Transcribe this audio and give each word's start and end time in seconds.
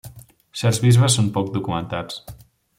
Certs 0.61 0.79
bisbes 0.85 1.19
són 1.19 1.29
poc 1.37 1.53
documentats. 1.59 2.21